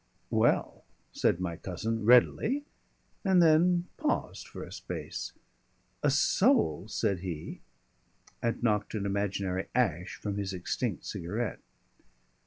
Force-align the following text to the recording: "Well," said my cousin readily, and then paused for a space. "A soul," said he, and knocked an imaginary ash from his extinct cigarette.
"Well," 0.31 0.83
said 1.13 1.39
my 1.39 1.57
cousin 1.57 2.05
readily, 2.05 2.65
and 3.23 3.39
then 3.39 3.85
paused 3.97 4.47
for 4.47 4.63
a 4.63 4.71
space. 4.71 5.31
"A 6.01 6.09
soul," 6.09 6.87
said 6.87 7.19
he, 7.19 7.61
and 8.41 8.63
knocked 8.63 8.95
an 8.95 9.05
imaginary 9.05 9.67
ash 9.75 10.15
from 10.15 10.37
his 10.39 10.53
extinct 10.53 11.05
cigarette. 11.05 11.59